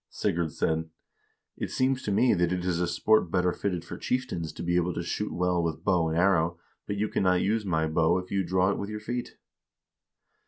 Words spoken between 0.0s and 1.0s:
Sigurd said:'